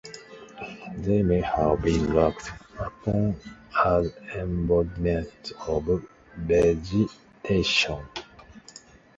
[0.97, 3.35] They may have been looked upon
[3.85, 6.03] as embodiments of
[6.37, 7.99] vegetation.